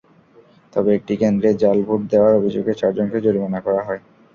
তবে 0.73 0.89
একটি 0.97 1.13
কেন্দ্রে 1.21 1.49
জাল 1.61 1.77
ভোট 1.87 2.01
দেওয়ার 2.11 2.33
অভিযোগে 2.39 2.73
চারজনকে 2.75 3.17
জরিমানা 3.25 3.59
করা 3.65 3.81
হয়। 3.87 4.01